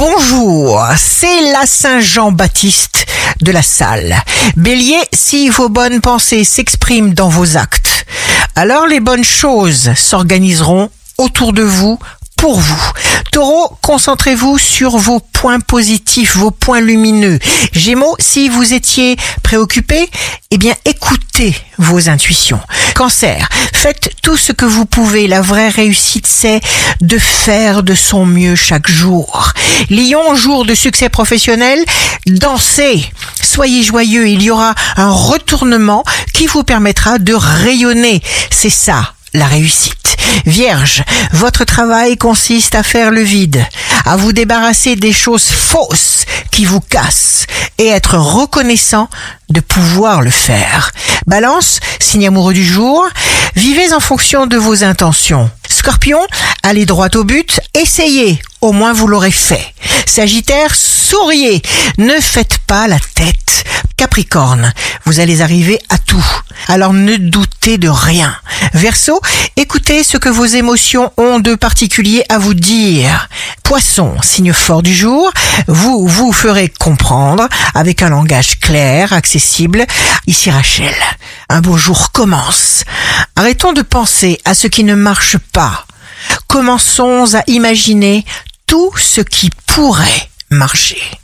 [0.00, 3.04] Bonjour, c'est la Saint-Jean-Baptiste
[3.42, 4.16] de la salle.
[4.56, 8.06] Bélier, si vos bonnes pensées s'expriment dans vos actes,
[8.56, 11.98] alors les bonnes choses s'organiseront autour de vous
[12.38, 12.92] pour vous.
[13.30, 17.38] Taureau, concentrez-vous sur vos points positifs, vos points lumineux.
[17.72, 20.08] Gémeaux, si vous étiez préoccupé,
[20.50, 22.60] eh bien écoutez vos intuitions.
[22.94, 25.28] Cancer, faites tout ce que vous pouvez.
[25.28, 26.62] La vraie réussite, c'est
[27.02, 29.49] de faire de son mieux chaque jour.
[29.88, 31.84] Lion, jour de succès professionnel,
[32.26, 33.04] dansez.
[33.42, 38.22] Soyez joyeux, il y aura un retournement qui vous permettra de rayonner.
[38.50, 40.16] C'est ça, la réussite.
[40.46, 41.02] Vierge,
[41.32, 43.64] votre travail consiste à faire le vide,
[44.04, 47.46] à vous débarrasser des choses fausses qui vous cassent
[47.78, 49.08] et être reconnaissant
[49.48, 50.92] de pouvoir le faire.
[51.26, 53.06] Balance, signe amoureux du jour,
[53.56, 55.50] vivez en fonction de vos intentions.
[55.68, 56.20] Scorpion,
[56.62, 59.74] allez droit au but, essayez, au moins vous l'aurez fait.
[60.06, 61.62] Sagittaire, souriez,
[61.98, 63.64] ne faites pas la tête.
[63.96, 64.72] Capricorne,
[65.04, 66.24] vous allez arriver à tout.
[66.68, 68.34] Alors ne doutez de rien.
[68.72, 69.20] Verseau,
[69.56, 73.28] écoutez ce que vos émotions ont de particulier à vous dire.
[73.62, 75.30] Poisson, signe fort du jour,
[75.66, 79.84] vous vous ferez comprendre avec un langage clair, accessible.
[80.26, 80.94] Ici Rachel,
[81.48, 82.84] un beau jour commence.
[83.36, 85.86] Arrêtons de penser à ce qui ne marche pas.
[86.46, 88.24] Commençons à imaginer
[88.70, 91.20] tout ce qui pourrait marcher.